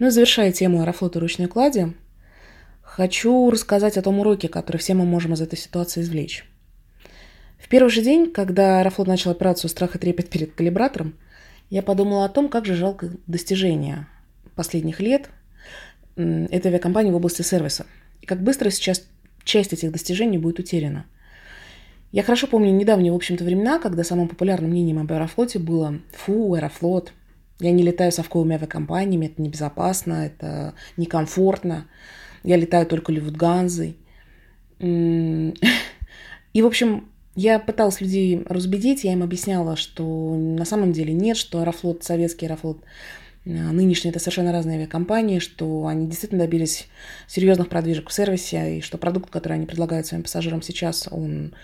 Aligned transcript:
Ну 0.00 0.06
и 0.06 0.10
завершая 0.10 0.50
тему 0.50 0.80
Аэрофлота 0.80 1.20
ручной 1.20 1.46
клади, 1.46 1.92
хочу 2.80 3.50
рассказать 3.50 3.98
о 3.98 4.02
том 4.02 4.18
уроке, 4.18 4.48
который 4.48 4.78
все 4.78 4.94
мы 4.94 5.04
можем 5.04 5.34
из 5.34 5.42
этой 5.42 5.58
ситуации 5.58 6.00
извлечь. 6.00 6.46
В 7.58 7.68
первый 7.68 7.90
же 7.90 8.00
день, 8.00 8.32
когда 8.32 8.80
Аэрофлот 8.80 9.06
начал 9.06 9.30
операцию 9.30 9.68
«Страх 9.68 9.96
и 9.96 9.98
трепет» 9.98 10.30
перед 10.30 10.54
калибратором, 10.54 11.18
я 11.68 11.82
подумала 11.82 12.24
о 12.24 12.30
том, 12.30 12.48
как 12.48 12.64
же 12.64 12.76
жалко 12.76 13.10
достижения 13.26 14.08
последних 14.54 15.00
лет 15.00 15.28
этой 16.16 16.68
авиакомпании 16.68 17.10
в 17.10 17.16
области 17.16 17.42
сервиса. 17.42 17.84
И 18.22 18.26
как 18.26 18.42
быстро 18.42 18.70
сейчас 18.70 19.06
часть 19.44 19.74
этих 19.74 19.92
достижений 19.92 20.38
будет 20.38 20.60
утеряна. 20.60 21.04
Я 22.10 22.22
хорошо 22.22 22.46
помню 22.46 22.70
недавние, 22.70 23.12
в 23.12 23.16
общем-то, 23.16 23.44
времена, 23.44 23.78
когда 23.78 24.02
самым 24.02 24.28
популярным 24.28 24.70
мнением 24.70 24.98
об 24.98 25.12
Аэрофлоте 25.12 25.58
было 25.58 26.00
«Фу, 26.12 26.54
Аэрофлот, 26.54 27.12
я 27.60 27.70
не 27.72 27.82
летаю 27.82 28.10
совковыми 28.10 28.56
авиакомпаниями, 28.56 29.26
это 29.26 29.42
небезопасно, 29.42 30.26
это 30.26 30.74
некомфортно. 30.96 31.86
Я 32.42 32.56
летаю 32.56 32.86
только 32.86 33.12
Люфтганзой. 33.12 33.96
И, 34.78 35.54
в 36.62 36.66
общем, 36.66 37.08
я 37.36 37.58
пыталась 37.58 38.00
людей 38.00 38.42
разбедить, 38.46 39.04
я 39.04 39.12
им 39.12 39.22
объясняла, 39.22 39.76
что 39.76 40.34
на 40.36 40.64
самом 40.64 40.92
деле 40.92 41.12
нет, 41.12 41.36
что 41.36 41.60
Аэрофлот, 41.60 42.02
советский 42.02 42.46
Аэрофлот, 42.46 42.82
э, 43.44 43.50
нынешний 43.50 44.10
это 44.10 44.18
совершенно 44.18 44.52
разные 44.52 44.78
авиакомпании, 44.78 45.38
что 45.38 45.86
они 45.86 46.06
действительно 46.06 46.44
добились 46.44 46.88
серьезных 47.26 47.68
продвижек 47.68 48.08
в 48.08 48.12
сервисе, 48.12 48.78
и 48.78 48.80
что 48.80 48.98
продукт, 48.98 49.30
который 49.30 49.54
они 49.54 49.66
предлагают 49.66 50.06
своим 50.06 50.22
пассажирам 50.22 50.62
сейчас, 50.62 51.08
он 51.10 51.54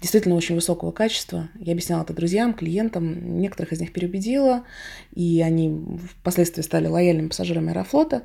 действительно 0.00 0.34
очень 0.34 0.56
высокого 0.56 0.90
качества. 0.90 1.48
Я 1.58 1.72
объясняла 1.72 2.02
это 2.02 2.12
друзьям, 2.12 2.54
клиентам, 2.54 3.38
некоторых 3.38 3.72
из 3.72 3.80
них 3.80 3.92
переубедила, 3.92 4.64
и 5.14 5.40
они 5.40 5.98
впоследствии 6.20 6.62
стали 6.62 6.88
лояльными 6.88 7.28
пассажирами 7.28 7.70
Аэрофлота. 7.70 8.22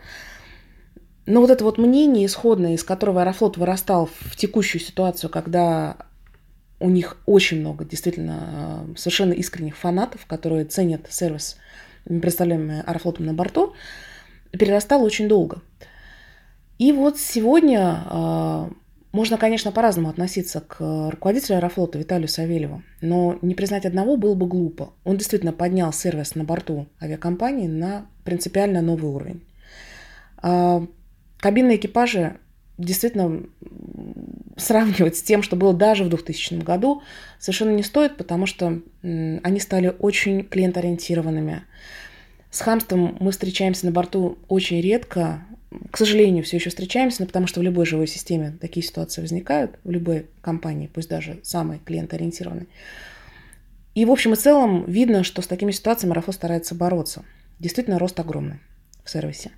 Но 1.28 1.42
вот 1.42 1.52
это 1.52 1.64
вот 1.64 1.78
мнение 1.78 2.26
исходное, 2.26 2.74
из 2.74 2.84
которого 2.84 3.22
Аэрофлот 3.22 3.58
вырастал 3.58 4.10
в 4.22 4.36
текущую 4.36 4.82
ситуацию, 4.82 5.30
когда 5.30 5.98
у 6.80 6.90
них 6.90 7.18
очень 7.26 7.60
много 7.60 7.86
действительно 7.86 8.88
совершенно 8.96 9.34
искренних 9.34 9.78
фанатов, 9.78 10.26
которые 10.26 10.66
ценят 10.66 11.08
сервис, 11.10 11.58
представляемый 12.08 12.82
Аэрофлотом 12.82 13.26
на 13.26 13.34
борту, 13.34 13.74
перерастал 14.52 15.04
очень 15.04 15.28
долго. 15.28 15.62
И 16.78 16.92
вот 16.92 17.18
сегодня 17.18 18.04
а, 18.06 18.70
можно, 19.12 19.38
конечно, 19.38 19.72
по-разному 19.72 20.10
относиться 20.10 20.62
к 20.62 21.10
руководителю 21.10 21.58
Аэрофлота 21.58 21.98
Виталию 21.98 22.28
Савельеву, 22.28 22.84
но 23.02 23.40
не 23.42 23.56
признать 23.56 23.86
одного 23.86 24.16
было 24.16 24.36
бы 24.36 24.48
глупо. 24.48 24.94
Он 25.04 25.18
действительно 25.18 25.54
поднял 25.54 25.92
сервис 25.92 26.36
на 26.36 26.44
борту 26.44 26.88
авиакомпании 27.02 27.68
на 27.68 28.06
принципиально 28.24 28.82
новый 28.82 29.12
уровень. 29.12 29.44
А, 30.38 30.86
кабинные 31.40 31.78
экипажи 31.78 32.38
действительно 32.78 33.44
сравнивать 34.58 35.16
с 35.18 35.22
тем, 35.22 35.44
что 35.44 35.56
было 35.56 35.74
даже 35.74 36.04
в 36.04 36.10
2000 36.10 36.56
году, 36.56 37.02
совершенно 37.40 37.72
не 37.72 37.84
стоит, 37.84 38.18
потому 38.18 38.46
что 38.46 38.82
они 39.02 39.60
стали 39.60 39.96
очень 40.00 40.44
клиентоориентированными. 40.44 41.64
С 42.50 42.62
хамством 42.62 43.18
мы 43.20 43.32
встречаемся 43.32 43.86
на 43.86 43.92
борту 43.92 44.38
очень 44.48 44.82
редко, 44.82 45.46
к 45.92 45.98
сожалению, 45.98 46.44
все 46.44 46.58
еще 46.58 46.70
встречаемся, 46.70 47.22
но 47.22 47.28
потому 47.28 47.46
что 47.46 47.60
в 47.60 47.64
любой 47.64 47.86
живой 47.86 48.08
системе 48.08 48.58
такие 48.60 48.86
ситуации 48.86 49.22
возникают, 49.22 49.78
в 49.84 49.92
любой 49.92 50.28
компании, 50.42 50.90
пусть 50.92 51.10
даже 51.10 51.40
самой 51.44 51.80
клиентоориентированной. 51.80 52.68
И 53.94 54.06
в 54.06 54.12
общем 54.12 54.34
и 54.34 54.38
целом 54.38 54.86
видно, 54.86 55.24
что 55.24 55.42
с 55.42 55.48
такими 55.48 55.72
ситуациями 55.72 56.14
Аэрофлот 56.14 56.36
старается 56.36 56.74
бороться. 56.74 57.26
Действительно, 57.60 58.00
рост 58.00 58.20
огромный 58.20 58.60
в 59.04 59.10
сервисе. 59.10 59.52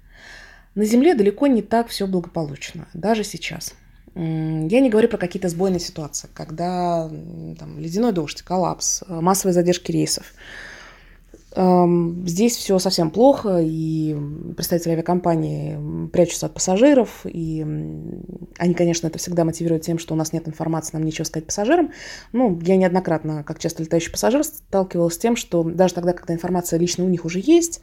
На 0.75 0.85
Земле 0.85 1.13
далеко 1.13 1.47
не 1.47 1.61
так 1.61 1.89
все 1.89 2.07
благополучно, 2.07 2.87
даже 2.93 3.23
сейчас. 3.23 3.75
Я 4.15 4.79
не 4.79 4.89
говорю 4.89 5.07
про 5.07 5.17
какие-то 5.17 5.49
сбойные 5.49 5.79
ситуации, 5.79 6.29
когда 6.33 7.09
там, 7.59 7.79
ледяной 7.79 8.11
дождь, 8.11 8.41
коллапс, 8.41 9.03
массовые 9.07 9.53
задержки 9.53 9.91
рейсов– 9.91 10.25
Здесь 11.55 12.55
все 12.55 12.77
совсем 12.77 13.09
плохо, 13.09 13.57
и 13.59 14.15
представители 14.55 14.91
авиакомпании 14.91 16.07
прячутся 16.09 16.45
от 16.45 16.53
пассажиров, 16.53 17.25
и 17.25 17.61
они, 18.59 18.73
конечно, 18.75 19.07
это 19.07 19.17
всегда 19.17 19.45
мотивируют 19.45 19.83
тем, 19.83 19.97
что 19.97 20.13
у 20.13 20.17
нас 20.17 20.31
нет 20.31 20.47
информации, 20.47 20.95
нам 20.95 21.03
нечего 21.03 21.25
сказать 21.25 21.47
пассажирам. 21.47 21.91
Ну, 22.33 22.59
я 22.61 22.75
неоднократно, 22.75 23.43
как 23.43 23.57
часто 23.57 23.81
летающий 23.81 24.11
пассажир, 24.11 24.43
сталкивалась 24.43 25.15
с 25.15 25.17
тем, 25.17 25.35
что 25.35 25.63
даже 25.63 25.95
тогда, 25.95 26.13
когда 26.13 26.35
информация 26.35 26.77
лично 26.77 27.03
у 27.03 27.09
них 27.09 27.25
уже 27.25 27.41
есть, 27.43 27.81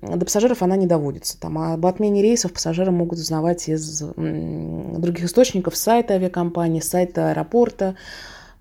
до 0.00 0.24
пассажиров 0.24 0.62
она 0.62 0.76
не 0.76 0.86
доводится. 0.86 1.38
Там, 1.40 1.58
об 1.58 1.84
отмене 1.86 2.22
рейсов 2.22 2.52
пассажиры 2.52 2.90
могут 2.90 3.18
узнавать 3.18 3.68
из 3.68 4.00
других 4.00 5.24
источников, 5.24 5.76
сайта 5.76 6.14
авиакомпании, 6.14 6.80
сайта 6.80 7.30
аэропорта, 7.30 7.96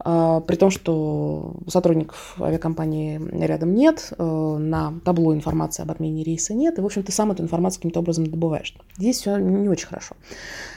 а, 0.06 0.42
при 0.42 0.56
том, 0.58 0.70
что 0.70 1.56
сотрудников 1.68 2.36
авиакомпании 2.40 3.22
рядом 3.46 3.74
нет, 3.74 4.12
э, 4.18 4.24
на 4.24 4.94
табло 5.06 5.34
информации 5.34 5.82
об 5.82 5.92
отмене 5.92 6.24
рейса 6.24 6.54
нет, 6.54 6.78
и, 6.78 6.82
в 6.82 6.86
общем, 6.86 7.04
ты 7.04 7.14
сам 7.14 7.32
эту 7.32 7.44
информацию 7.44 7.80
каким-то 7.80 8.02
образом 8.02 8.28
добываешь. 8.28 8.76
Здесь 8.98 9.20
все 9.20 9.38
не 9.38 9.70
очень 9.70 9.88
хорошо. 9.88 10.16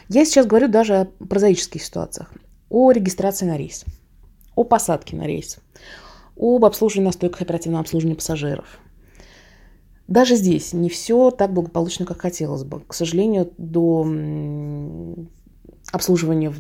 Я 0.09 0.25
сейчас 0.25 0.47
говорю 0.47 0.69
даже 0.69 0.95
о 0.95 1.05
прозаических 1.27 1.83
ситуациях, 1.83 2.33
о 2.71 2.93
регистрации 2.93 3.47
на 3.47 3.57
рейс, 3.57 3.85
о 4.55 4.63
посадке 4.63 5.17
на 5.17 5.27
рейс, 5.27 5.59
об 6.39 6.65
обслуживании 6.65 7.07
на 7.07 7.13
стойках 7.13 7.43
оперативного 7.43 7.81
обслуживания 7.81 8.15
пассажиров. 8.15 8.79
Даже 10.09 10.37
здесь 10.37 10.73
не 10.73 10.89
все 10.89 11.31
так 11.31 11.53
благополучно, 11.53 12.07
как 12.07 12.21
хотелось 12.21 12.65
бы. 12.65 12.81
К 12.81 12.95
сожалению, 12.95 13.51
до 13.59 14.07
обслуживания 15.93 16.53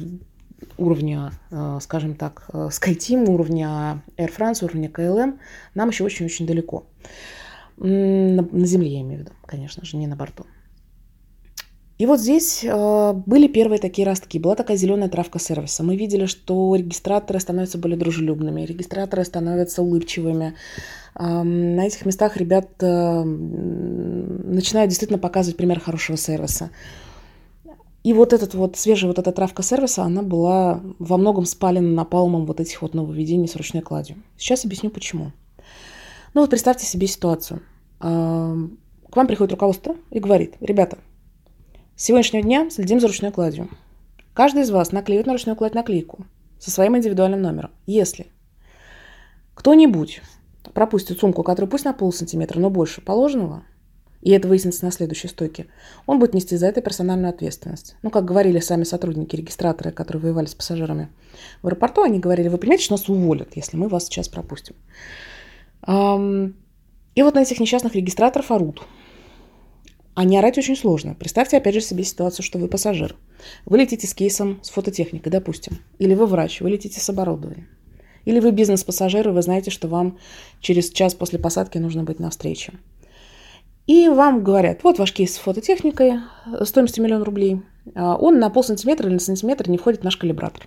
уровня, 0.79 1.33
э, 1.51 1.79
скажем 1.81 2.15
так, 2.15 2.49
э, 2.53 2.69
SkyTeam, 2.71 3.29
уровня 3.29 4.03
Air 4.17 4.31
France, 4.37 4.65
уровня 4.65 4.89
KLM, 4.89 5.39
нам 5.75 5.89
еще 5.89 6.05
очень-очень 6.05 6.47
далеко. 6.47 6.87
На 7.79 8.67
земле 8.67 8.95
я 8.95 9.01
имею 9.03 9.19
в 9.19 9.25
виду, 9.25 9.33
конечно 9.45 9.85
же, 9.85 9.97
не 9.97 10.07
на 10.07 10.17
борту. 10.17 10.47
И 11.99 12.05
вот 12.05 12.21
здесь 12.21 12.63
э, 12.63 13.13
были 13.25 13.47
первые 13.49 13.79
такие 13.79 14.07
ростки, 14.07 14.39
была 14.39 14.55
такая 14.55 14.77
зеленая 14.77 15.09
травка 15.09 15.39
сервиса. 15.39 15.83
Мы 15.83 15.97
видели, 15.97 16.27
что 16.27 16.77
регистраторы 16.77 17.41
становятся 17.41 17.79
более 17.79 17.97
дружелюбными, 17.97 18.67
регистраторы 18.67 19.25
становятся 19.25 19.81
улыбчивыми. 19.81 20.55
Э, 21.15 21.43
на 21.43 21.87
этих 21.87 22.05
местах 22.05 22.37
ребят 22.37 22.69
э, 22.83 23.23
начинают 23.23 24.91
действительно 24.91 25.19
показывать 25.19 25.57
пример 25.57 25.81
хорошего 25.81 26.19
сервиса. 26.19 26.71
И 28.05 28.13
вот 28.13 28.35
этот 28.35 28.53
вот 28.53 28.77
свежая 28.77 29.09
вот 29.09 29.19
эта 29.19 29.33
травка 29.33 29.63
сервиса, 29.63 30.03
она 30.03 30.23
была 30.23 30.83
во 30.99 31.17
многом 31.17 31.47
спалена 31.47 31.89
напалмом 31.89 32.45
вот 32.45 32.61
этих 32.61 32.83
вот 32.83 32.93
нововведений 32.93 33.49
с 33.49 33.57
ручной 33.57 33.83
кладью. 33.83 34.17
Сейчас 34.37 34.67
объясню 34.67 34.91
почему. 34.91 35.33
Ну 36.35 36.43
вот 36.43 36.51
представьте 36.51 36.85
себе 36.87 37.07
ситуацию. 37.07 37.63
К 37.99 38.05
вам 38.05 39.27
приходит 39.27 39.53
руководство 39.53 39.97
и 40.11 40.21
говорит, 40.21 40.55
ребята, 40.61 40.99
с 41.97 42.05
сегодняшнего 42.05 42.43
дня 42.43 42.71
следим 42.71 43.01
за 43.01 43.07
ручной 43.07 43.33
кладью. 43.33 43.69
Каждый 44.35 44.63
из 44.63 44.71
вас 44.71 44.93
наклеивает 44.93 45.27
на 45.27 45.33
ручную 45.33 45.57
кладь 45.57 45.75
наклейку 45.75 46.27
со 46.59 46.71
своим 46.71 46.97
индивидуальным 46.97 47.41
номером. 47.41 47.71
Если 47.87 48.27
кто-нибудь 49.55 50.21
пропустит 50.75 51.19
сумку, 51.19 51.43
которая 51.43 51.71
пусть 51.71 51.87
на 51.87 51.95
пол 51.95 52.13
сантиметра, 52.13 52.61
но 52.61 52.69
больше 52.69 53.01
положенного, 53.01 53.65
и 54.21 54.31
это 54.33 54.49
выяснится 54.49 54.85
на 54.85 54.91
следующей 54.91 55.29
стойке, 55.29 55.67
он 56.05 56.19
будет 56.19 56.35
нести 56.35 56.57
за 56.57 56.67
это 56.67 56.83
персональную 56.83 57.31
ответственность. 57.31 57.97
Ну, 58.03 58.11
как 58.11 58.25
говорили 58.25 58.59
сами 58.59 58.85
сотрудники, 58.85 59.37
регистраторы, 59.37 59.93
которые 59.93 60.23
воевали 60.25 60.47
с 60.47 60.55
пассажирами 60.55 61.09
в 61.63 61.67
аэропорту, 61.69 62.03
они 62.03 62.19
говорили, 62.19 62.49
вы 62.49 62.59
понимаете, 62.59 62.85
что 62.85 62.95
нас 62.95 63.09
уволят, 63.09 63.57
если 63.57 63.77
мы 63.77 63.89
вас 63.89 64.05
сейчас 64.05 64.29
пропустим. 64.29 64.75
И 65.87 67.23
вот 67.23 67.35
на 67.35 67.41
этих 67.41 67.61
несчастных 67.61 67.95
регистраторов 67.95 68.51
орут. 68.51 68.83
А 70.17 70.25
не 70.25 70.39
орать 70.39 70.57
очень 70.57 70.77
сложно. 70.77 71.15
Представьте, 71.15 71.59
опять 71.59 71.75
же, 71.75 71.83
себе 71.83 72.03
ситуацию, 72.03 72.43
что 72.43 72.59
вы 72.59 72.69
пассажир. 72.69 73.15
Вы 73.67 73.77
летите 73.77 74.07
с 74.07 74.15
кейсом, 74.15 74.59
с 74.63 74.71
фототехникой, 74.71 75.31
допустим. 75.31 75.81
Или 75.99 76.15
вы 76.15 76.25
врач, 76.25 76.63
вы 76.63 76.71
летите 76.71 77.01
с 77.01 77.11
оборудованием. 77.11 77.69
Или 78.25 78.41
вы 78.41 78.51
бизнес-пассажир, 78.51 79.29
и 79.29 79.33
вы 79.33 79.43
знаете, 79.43 79.71
что 79.71 79.89
вам 79.89 80.19
через 80.61 80.89
час 80.89 81.15
после 81.15 81.39
посадки 81.39 81.77
нужно 81.77 82.03
быть 82.03 82.19
на 82.19 82.31
встрече. 82.31 82.73
И 83.87 84.09
вам 84.09 84.43
говорят, 84.43 84.85
вот 84.85 84.99
ваш 84.99 85.13
кейс 85.13 85.35
с 85.35 85.37
фототехникой 85.37 86.15
стоимостью 86.63 87.05
миллион 87.05 87.23
рублей. 87.23 87.61
А, 87.95 88.17
он 88.17 88.39
на 88.39 88.49
пол 88.49 88.65
сантиметра 88.65 89.07
или 89.07 89.15
на 89.15 89.21
сантиметр 89.21 89.69
не 89.69 89.77
входит 89.77 90.01
в 90.01 90.05
наш 90.05 90.17
калибратор. 90.17 90.67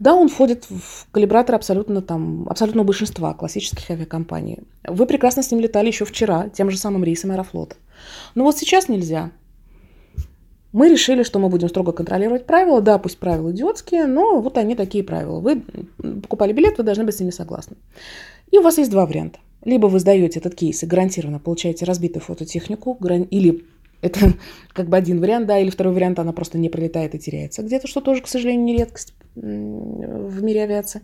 Да, 0.00 0.14
он 0.14 0.28
входит 0.28 0.64
в 0.64 1.06
калибратор 1.12 1.54
абсолютно 1.54 2.00
там, 2.00 2.48
абсолютно 2.48 2.84
большинства 2.84 3.34
классических 3.34 3.90
авиакомпаний. 3.90 4.60
Вы 4.88 5.04
прекрасно 5.04 5.42
с 5.42 5.50
ним 5.50 5.60
летали 5.60 5.88
еще 5.88 6.06
вчера, 6.06 6.48
тем 6.48 6.70
же 6.70 6.78
самым 6.78 7.04
рейсом 7.04 7.30
Аэрофлота. 7.32 7.76
Но 8.34 8.44
вот 8.44 8.56
сейчас 8.56 8.88
нельзя. 8.88 9.30
Мы 10.72 10.88
решили, 10.88 11.22
что 11.22 11.38
мы 11.38 11.50
будем 11.50 11.68
строго 11.68 11.92
контролировать 11.92 12.46
правила. 12.46 12.80
Да, 12.80 12.98
пусть 12.98 13.18
правила 13.18 13.50
идиотские, 13.50 14.06
но 14.06 14.40
вот 14.40 14.56
они 14.56 14.74
такие 14.74 15.04
правила. 15.04 15.38
Вы 15.38 15.62
покупали 16.22 16.54
билет, 16.54 16.78
вы 16.78 16.84
должны 16.84 17.04
быть 17.04 17.16
с 17.16 17.20
ними 17.20 17.30
согласны. 17.30 17.76
И 18.50 18.56
у 18.56 18.62
вас 18.62 18.78
есть 18.78 18.90
два 18.90 19.04
варианта. 19.04 19.38
Либо 19.64 19.88
вы 19.88 20.00
сдаете 20.00 20.38
этот 20.38 20.54
кейс 20.54 20.82
и 20.82 20.86
гарантированно 20.86 21.40
получаете 21.40 21.84
разбитую 21.84 22.22
фототехнику, 22.22 22.98
или 23.30 23.66
Это 24.00 24.34
как 24.72 24.88
бы 24.88 24.96
один 24.96 25.20
вариант, 25.20 25.46
да, 25.46 25.58
или 25.58 25.70
второй 25.70 25.94
вариант, 25.94 26.18
она 26.18 26.32
просто 26.32 26.58
не 26.58 26.68
прилетает 26.68 27.14
и 27.14 27.18
теряется. 27.18 27.62
Где-то, 27.62 27.86
что 27.86 28.00
тоже, 28.00 28.22
к 28.22 28.28
сожалению, 28.28 28.64
не 28.64 28.76
редкость 28.76 29.14
в 29.34 30.42
мире 30.42 30.62
авиации. 30.62 31.02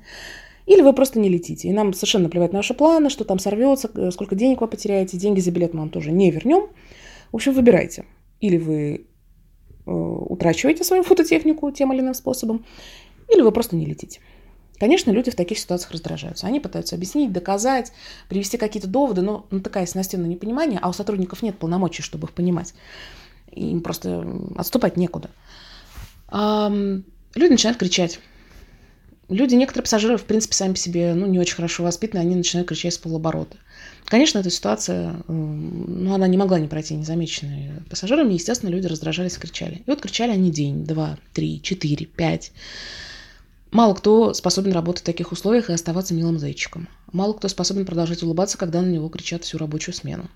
Или 0.66 0.82
вы 0.82 0.92
просто 0.92 1.20
не 1.20 1.28
летите. 1.28 1.68
И 1.68 1.72
нам 1.72 1.92
совершенно 1.92 2.28
плевать 2.28 2.52
на 2.52 2.58
ваши 2.58 2.74
планы, 2.74 3.08
что 3.08 3.24
там 3.24 3.38
сорвется, 3.38 4.10
сколько 4.10 4.34
денег 4.34 4.60
вы 4.60 4.66
потеряете. 4.66 5.16
Деньги 5.16 5.40
за 5.40 5.52
билет 5.52 5.74
мы 5.74 5.80
вам 5.80 5.90
тоже 5.90 6.10
не 6.10 6.30
вернем. 6.30 6.68
В 7.30 7.36
общем, 7.36 7.52
выбирайте. 7.52 8.04
Или 8.40 8.56
вы 8.58 9.06
э, 9.86 9.90
утрачиваете 9.90 10.82
свою 10.82 11.04
фототехнику 11.04 11.70
тем 11.70 11.92
или 11.92 12.00
иным 12.00 12.14
способом, 12.14 12.64
или 13.32 13.42
вы 13.42 13.52
просто 13.52 13.76
не 13.76 13.86
летите. 13.86 14.20
Конечно, 14.78 15.10
люди 15.10 15.30
в 15.30 15.34
таких 15.34 15.58
ситуациях 15.58 15.92
раздражаются. 15.92 16.46
Они 16.46 16.60
пытаются 16.60 16.96
объяснить, 16.96 17.32
доказать, 17.32 17.92
привести 18.28 18.58
какие-то 18.58 18.88
доводы, 18.88 19.22
но 19.22 19.46
натыкаясь 19.50 19.94
на 19.94 20.02
стену 20.02 20.26
непонимания, 20.26 20.78
а 20.82 20.88
у 20.88 20.92
сотрудников 20.92 21.42
нет 21.42 21.58
полномочий, 21.58 22.02
чтобы 22.02 22.26
их 22.26 22.34
понимать. 22.34 22.74
Им 23.52 23.80
просто 23.80 24.26
отступать 24.56 24.96
некуда. 24.96 25.30
Люди 26.30 27.50
начинают 27.50 27.78
кричать. 27.78 28.20
Люди, 29.28 29.56
некоторые 29.56 29.82
пассажиры, 29.82 30.18
в 30.18 30.24
принципе, 30.24 30.54
сами 30.54 30.72
по 30.72 30.78
себе 30.78 31.12
ну, 31.14 31.26
не 31.26 31.40
очень 31.40 31.56
хорошо 31.56 31.82
воспитаны, 31.82 32.20
они 32.20 32.36
начинают 32.36 32.68
кричать 32.68 32.94
с 32.94 32.98
полоборота. 32.98 33.56
Конечно, 34.04 34.38
эта 34.38 34.50
ситуация, 34.50 35.16
ну, 35.26 36.14
она 36.14 36.28
не 36.28 36.36
могла 36.36 36.60
не 36.60 36.68
пройти 36.68 36.94
незамеченной 36.94 37.82
пассажирами. 37.90 38.34
Естественно, 38.34 38.70
люди 38.70 38.86
раздражались 38.86 39.36
и 39.36 39.40
кричали. 39.40 39.82
И 39.84 39.90
вот 39.90 40.00
кричали 40.00 40.30
они 40.30 40.52
день, 40.52 40.84
два, 40.84 41.18
три, 41.32 41.60
четыре, 41.60 42.06
пять. 42.06 42.52
Мало 43.70 43.94
кто 43.94 44.32
способен 44.32 44.72
работать 44.72 45.02
в 45.02 45.06
таких 45.06 45.32
условиях 45.32 45.70
и 45.70 45.72
оставаться 45.72 46.14
милым 46.14 46.38
зайчиком. 46.38 46.88
Мало 47.12 47.32
кто 47.32 47.48
способен 47.48 47.84
продолжать 47.84 48.22
улыбаться, 48.22 48.58
когда 48.58 48.80
на 48.80 48.86
него 48.86 49.08
кричат 49.08 49.44
всю 49.44 49.58
рабочую 49.58 49.94
смену. 49.94 50.30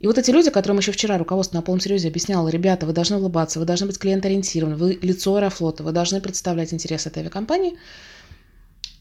И 0.00 0.06
вот 0.06 0.18
эти 0.18 0.30
люди, 0.30 0.50
которым 0.50 0.78
еще 0.78 0.92
вчера 0.92 1.16
руководство 1.16 1.56
на 1.56 1.62
полном 1.62 1.80
серьезе 1.80 2.08
объясняло, 2.08 2.48
ребята, 2.48 2.84
вы 2.84 2.92
должны 2.92 3.16
улыбаться, 3.16 3.58
вы 3.58 3.64
должны 3.64 3.86
быть 3.86 3.98
клиент-ориентированы, 3.98 4.76
вы 4.76 4.98
лицо 5.00 5.34
Аэрофлота, 5.34 5.82
вы 5.82 5.92
должны 5.92 6.20
представлять 6.20 6.74
интересы 6.74 7.08
этой 7.08 7.20
авиакомпании, 7.20 7.78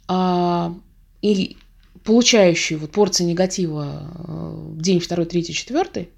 а, 0.07 0.73
и 1.21 1.57
получающие 2.03 2.77
вот 2.77 2.91
порции 2.91 3.23
негатива 3.23 4.11
э, 4.13 4.81
день, 4.81 4.99
второй, 4.99 5.25
третий, 5.25 5.53
четвертый, 5.53 6.09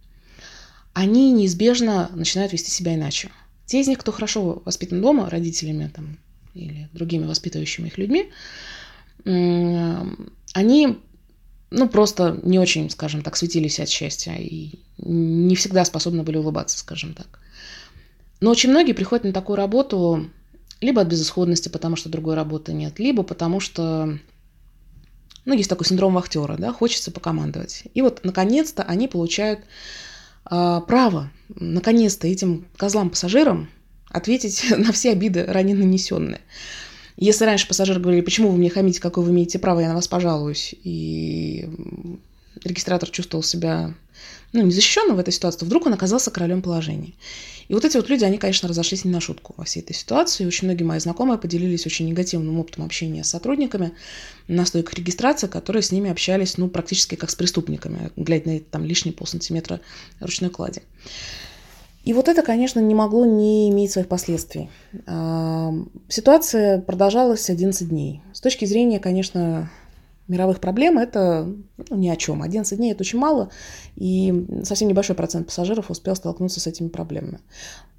они 0.94 1.31
неизбежно 1.31 2.10
начинают 2.13 2.54
вести 2.54 2.72
себя 2.72 2.95
иначе. 2.95 3.30
Те 3.66 3.81
из 3.81 3.88
них, 3.88 4.00
кто 4.00 4.12
хорошо 4.12 4.62
воспитан 4.66 5.01
дома 5.01 5.30
родителями 5.30 5.92
там, 5.94 6.18
или 6.55 6.89
другими 6.93 7.25
воспитывающими 7.25 7.87
их 7.87 7.97
людьми, 7.97 8.31
они 9.23 10.97
ну, 11.71 11.89
просто 11.89 12.39
не 12.43 12.59
очень, 12.59 12.89
скажем 12.89 13.21
так, 13.21 13.35
светились 13.35 13.79
от 13.79 13.89
счастья 13.89 14.33
и 14.33 14.79
не 14.97 15.55
всегда 15.55 15.83
способны 15.85 16.23
были 16.23 16.37
улыбаться, 16.37 16.77
скажем 16.77 17.13
так. 17.13 17.39
Но 18.39 18.51
очень 18.51 18.69
многие 18.69 18.93
приходят 18.93 19.25
на 19.25 19.33
такую 19.33 19.57
работу 19.57 20.29
либо 20.81 21.01
от 21.01 21.07
безысходности, 21.07 21.69
потому 21.69 21.95
что 21.95 22.09
другой 22.09 22.35
работы 22.35 22.73
нет, 22.73 22.99
либо 22.99 23.23
потому 23.23 23.59
что, 23.59 24.17
ну, 25.45 25.53
есть 25.53 25.69
такой 25.69 25.85
синдром 25.85 26.13
вахтера, 26.13 26.57
да, 26.57 26.71
хочется 26.71 27.11
покомандовать. 27.11 27.83
И 27.93 28.01
вот, 28.01 28.21
наконец-то, 28.23 28.83
они 28.83 29.07
получают 29.07 29.61
э, 30.49 30.81
право, 30.87 31.31
наконец-то, 31.49 32.27
этим 32.27 32.67
козлам-пассажирам 32.77 33.69
ответить 34.09 34.63
на 34.77 34.91
все 34.91 35.11
обиды 35.11 35.45
ранее 35.45 35.75
нанесенные. 35.75 36.41
Если 37.17 37.45
раньше 37.45 37.67
пассажиры 37.67 37.99
говорили, 37.99 38.21
почему 38.21 38.49
вы 38.49 38.57
мне 38.57 38.69
хамите, 38.69 38.99
какое 38.99 39.23
вы 39.23 39.31
имеете 39.31 39.57
право, 39.57 39.79
я 39.79 39.87
на 39.87 39.95
вас 39.95 40.07
пожалуюсь, 40.07 40.75
и 40.83 41.69
регистратор 42.63 43.09
чувствовал 43.09 43.41
себя 43.41 43.93
ну, 44.51 44.61
незащищенным 44.61 45.15
в 45.15 45.19
этой 45.19 45.31
ситуации, 45.31 45.59
то 45.59 45.65
вдруг 45.65 45.85
он 45.85 45.93
оказался 45.93 46.31
королем 46.31 46.61
положения. 46.61 47.13
И 47.67 47.73
вот 47.73 47.83
эти 47.83 47.97
вот 47.97 48.09
люди, 48.09 48.23
они, 48.23 48.37
конечно, 48.37 48.69
разошлись 48.69 49.05
не 49.05 49.11
на 49.11 49.19
шутку 49.19 49.53
во 49.57 49.65
всей 49.65 49.81
этой 49.81 49.93
ситуации. 49.93 50.45
Очень 50.45 50.67
многие 50.67 50.83
мои 50.83 50.99
знакомые 50.99 51.39
поделились 51.39 51.85
очень 51.85 52.07
негативным 52.07 52.59
опытом 52.59 52.85
общения 52.85 53.23
с 53.23 53.29
сотрудниками 53.29 53.93
на 54.47 54.65
стойках 54.65 54.93
регистрации, 54.95 55.47
которые 55.47 55.81
с 55.81 55.91
ними 55.91 56.11
общались, 56.11 56.57
ну, 56.57 56.69
практически 56.69 57.15
как 57.15 57.31
с 57.31 57.35
преступниками, 57.35 58.11
глядя 58.15 58.51
на 58.51 58.59
там 58.59 58.85
лишние 58.85 59.13
полсантиметра 59.13 59.81
ручной 60.19 60.51
клади. 60.51 60.83
И 62.05 62.13
вот 62.13 62.29
это, 62.29 62.43
конечно, 62.43 62.79
не 62.79 62.93
могло 62.93 63.25
не 63.25 63.69
иметь 63.71 63.91
своих 63.91 64.07
последствий. 64.07 64.69
А, 65.07 65.73
ситуация 66.07 66.79
продолжалась 66.79 67.49
11 67.49 67.89
дней. 67.89 68.21
С 68.31 68.41
точки 68.41 68.65
зрения, 68.65 68.99
конечно, 68.99 69.71
мировых 70.27 70.59
проблем 70.59 70.99
это 70.99 71.51
ну, 71.89 71.97
ни 71.97 72.07
о 72.09 72.15
чем. 72.15 72.43
11 72.43 72.77
дней 72.77 72.91
это 72.91 73.01
очень 73.01 73.19
мало, 73.19 73.49
и 73.95 74.45
совсем 74.63 74.87
небольшой 74.87 75.15
процент 75.15 75.47
пассажиров 75.47 75.89
успел 75.89 76.15
столкнуться 76.15 76.59
с 76.59 76.67
этими 76.67 76.89
проблемами 76.89 77.39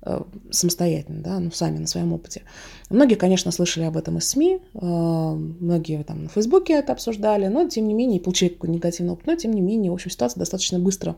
э, 0.02 0.22
самостоятельно, 0.50 1.22
да, 1.22 1.38
ну, 1.38 1.50
сами 1.52 1.78
на 1.78 1.86
своем 1.86 2.12
опыте. 2.12 2.42
Многие, 2.90 3.14
конечно, 3.14 3.52
слышали 3.52 3.84
об 3.84 3.96
этом 3.96 4.18
из 4.18 4.28
СМИ, 4.28 4.60
э, 4.74 4.78
многие 4.80 6.02
там 6.02 6.24
на 6.24 6.28
Фейсбуке 6.28 6.74
это 6.74 6.92
обсуждали, 6.92 7.46
но 7.46 7.68
тем 7.68 7.86
не 7.86 7.94
менее, 7.94 8.20
получили 8.20 8.50
какой-то 8.50 8.72
негативный 8.72 9.12
опыт, 9.12 9.26
но 9.26 9.36
тем 9.36 9.52
не 9.52 9.60
менее, 9.60 9.90
в 9.90 9.94
общем, 9.94 10.10
ситуация 10.10 10.40
достаточно 10.40 10.78
быстро 10.78 11.16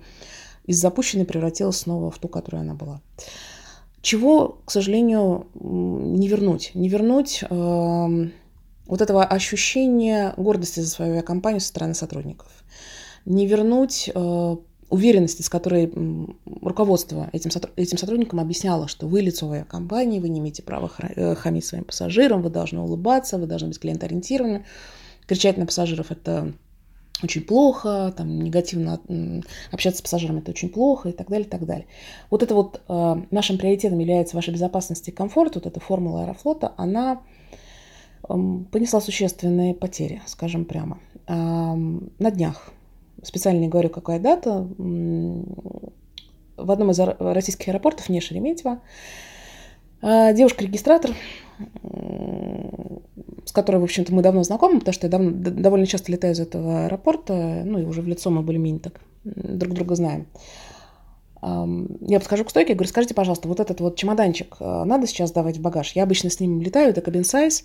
из 0.69 0.79
запущенной 0.79 1.25
превратилась 1.25 1.79
снова 1.79 2.11
в 2.11 2.19
ту, 2.19 2.29
которая 2.29 2.63
она 2.63 2.75
была. 2.75 3.01
Чего, 4.03 4.61
к 4.65 4.71
сожалению, 4.71 5.49
не 5.55 6.29
вернуть? 6.29 6.71
Не 6.75 6.89
вернуть 6.89 7.43
э, 7.43 8.29
вот 8.87 9.01
этого 9.01 9.25
ощущения 9.25 10.35
гордости 10.37 10.81
за 10.81 10.89
свою 10.89 11.23
компанию 11.23 11.61
со 11.61 11.69
стороны 11.69 11.95
сотрудников. 11.95 12.49
Не 13.25 13.47
вернуть 13.47 14.11
э, 14.15 14.57
уверенности, 14.91 15.41
с 15.41 15.49
которой 15.49 15.91
руководство 16.61 17.31
этим, 17.33 17.51
этим 17.77 17.97
сотрудникам 17.97 18.39
объясняло, 18.39 18.89
что 18.89 19.07
вы 19.07 19.23
лицо 19.23 19.51
авиакомпании, 19.51 20.21
вы 20.21 20.29
не 20.29 20.39
имеете 20.41 20.63
права 20.63 20.91
э, 20.99 21.35
хамить 21.35 21.65
своим 21.65 21.85
пассажирам, 21.85 22.43
вы 22.43 22.51
должны 22.51 22.81
улыбаться, 22.81 23.39
вы 23.39 23.47
должны 23.47 23.69
быть 23.69 23.81
клиентоориентированы. 23.81 24.67
Кричать 25.27 25.57
на 25.57 25.65
пассажиров– 25.65 26.11
это 26.11 26.53
очень 27.23 27.43
плохо, 27.43 28.13
там, 28.17 28.41
негативно 28.41 29.01
общаться 29.73 29.99
с 29.99 30.03
пассажирами 30.03 30.39
это 30.41 30.51
очень 30.51 30.69
плохо 30.69 31.09
и 31.09 31.13
так 31.13 31.29
далее, 31.29 31.47
и 31.47 31.51
так 31.51 31.65
далее. 31.67 31.87
Вот 32.31 32.43
это 32.43 32.55
вот 32.55 32.81
э, 32.89 33.23
нашим 33.31 33.59
приоритетом 33.59 33.99
является 33.99 34.37
ваша 34.37 34.53
безопасность 34.53 35.09
и 35.09 35.13
комфорт, 35.13 35.57
вот 35.57 35.67
эта 35.67 35.81
формула 35.81 36.23
Аэрофлота, 36.23 36.73
она 36.77 37.21
э, 38.29 38.35
понесла 38.71 39.01
существенные 39.01 39.75
потери, 39.75 40.23
скажем 40.27 40.65
прямо. 40.65 40.99
Э, 41.27 41.35
на 41.35 42.31
днях, 42.31 42.73
специально 43.23 43.59
не 43.59 43.69
говорю, 43.69 43.91
какая 43.91 44.21
дата, 44.21 44.69
э, 44.79 45.43
в 46.57 46.71
одном 46.71 46.91
из 46.91 46.99
российских 46.99 47.69
аэропортов, 47.69 48.09
не 48.09 48.21
Шереметьево, 48.21 48.81
э, 50.03 50.35
девушка-регистратор 50.35 51.15
с 53.49 53.53
которой, 53.53 53.79
в 53.79 53.85
общем-то, 53.85 54.15
мы 54.15 54.21
давно 54.21 54.43
знакомы, 54.43 54.79
потому 54.79 54.93
что 54.93 55.07
я 55.07 55.11
давно, 55.11 55.31
довольно 55.31 55.87
часто 55.87 56.13
летаю 56.13 56.35
из 56.35 56.41
этого 56.41 56.85
аэропорта, 56.85 57.63
ну 57.65 57.79
и 57.79 57.85
уже 57.87 58.03
в 58.03 58.07
лицо 58.07 58.29
мы 58.29 58.43
более-менее 58.43 58.81
так 58.81 59.01
друг 59.25 59.73
друга 59.73 59.95
знаем. 59.95 60.27
Я 61.41 62.21
подхожу 62.21 62.45
к 62.45 62.51
стойке 62.51 62.75
и 62.75 62.77
говорю, 62.77 62.91
скажите, 62.91 63.15
пожалуйста, 63.15 63.49
вот 63.49 63.59
этот 63.59 63.81
вот 63.81 63.97
чемоданчик 63.97 64.57
э, 64.61 64.85
надо 64.85 65.07
сейчас 65.07 65.33
давать 65.33 65.57
в 65.57 65.63
багаж? 65.63 65.93
Я 65.93 66.03
обычно 66.03 66.29
с 66.29 66.41
ним 66.41 66.61
летаю, 66.61 66.91
это 66.91 67.01
кабин 67.01 67.25
сайз, 67.25 67.65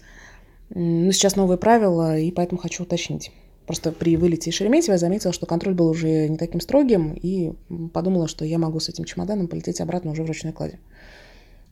но 0.69 1.11
сейчас 1.11 1.35
новые 1.35 1.57
правила, 1.57 2.17
и 2.17 2.31
поэтому 2.31 2.61
хочу 2.61 2.83
уточнить. 2.83 3.31
Просто 3.65 3.91
при 3.91 4.15
вылете 4.15 4.51
из 4.51 4.55
Шереметьево 4.55 4.93
я 4.93 4.97
заметила, 4.97 5.33
что 5.33 5.47
контроль 5.47 5.73
был 5.73 5.89
уже 5.89 6.29
не 6.29 6.37
таким 6.37 6.61
строгим, 6.61 7.13
и 7.13 7.51
подумала, 7.93 8.29
что 8.29 8.45
я 8.45 8.57
могу 8.57 8.79
с 8.79 8.87
этим 8.87 9.03
чемоданом 9.03 9.49
полететь 9.49 9.81
обратно 9.81 10.11
уже 10.11 10.23
в 10.23 10.27
ручной 10.27 10.53
кладе. 10.53 10.79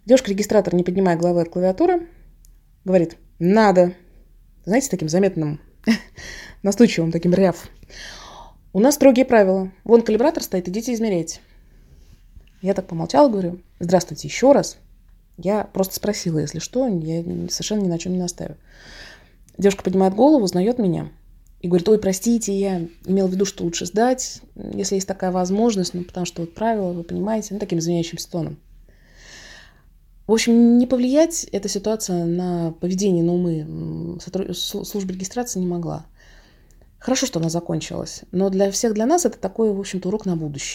Девушка-регистратор, 0.06 0.76
не 0.76 0.84
поднимая 0.84 1.16
головы 1.16 1.42
от 1.42 1.50
клавиатуры, 1.50 2.08
говорит, 2.84 3.16
надо. 3.40 3.94
Знаете, 4.66 4.90
таким 4.90 5.10
заметным, 5.10 5.60
настойчивым 6.64 7.12
таким 7.12 7.34
ряв. 7.34 7.68
У 8.74 8.80
нас 8.80 8.96
строгие 8.96 9.26
правила. 9.26 9.72
Вон 9.84 10.02
калибратор 10.02 10.44
стоит, 10.44 10.68
идите 10.70 10.94
измеряйте. 10.94 11.40
Я 12.62 12.74
так 12.74 12.88
помолчала, 12.88 13.28
говорю, 13.28 13.60
здравствуйте 13.80 14.28
еще 14.28 14.52
раз. 14.52 14.78
Я 15.38 15.64
просто 15.64 15.96
спросила, 15.96 16.40
если 16.40 16.60
что, 16.60 16.88
я 16.88 17.24
совершенно 17.50 17.82
ни 17.82 17.88
на 17.88 17.98
чем 17.98 18.14
не 18.14 18.20
настаиваю. 18.20 18.58
Девушка 19.58 19.84
поднимает 19.84 20.14
голову, 20.14 20.44
узнает 20.44 20.78
меня 20.78 21.10
и 21.62 21.68
говорит, 21.68 21.88
ой, 21.90 22.00
простите, 22.00 22.58
я 22.58 22.88
имела 23.06 23.28
в 23.28 23.32
виду, 23.32 23.46
что 23.46 23.64
лучше 23.64 23.86
сдать, 23.86 24.42
если 24.56 24.96
есть 24.96 25.08
такая 25.08 25.32
возможность, 25.32 25.94
ну, 25.94 26.04
потому 26.04 26.26
что 26.26 26.42
вот 26.42 26.54
правила, 26.54 26.92
вы 26.92 27.04
понимаете, 27.04 27.54
ну, 27.54 27.60
таким 27.60 27.80
извиняющимся 27.80 28.30
тоном. 28.30 28.58
В 30.32 30.34
общем, 30.34 30.78
не 30.78 30.88
повлиять 30.88 31.44
эта 31.52 31.68
ситуация 31.68 32.24
на 32.24 32.72
поведение, 32.80 33.22
на 33.22 33.34
умы 33.34 34.18
службы 34.54 35.12
регистрации 35.12 35.60
не 35.60 35.68
могла. 35.68 36.06
Хорошо, 37.00 37.26
что 37.26 37.42
она 37.42 37.50
закончилась, 37.50 38.22
но 38.32 38.50
для 38.50 38.72
всех 38.72 38.94
для 38.94 39.06
нас 39.06 39.26
это 39.26 39.38
такой, 39.38 39.74
в 39.74 39.80
общем-то, 39.82 40.08
урок 40.08 40.26
на 40.26 40.38
будущее. 40.38 40.70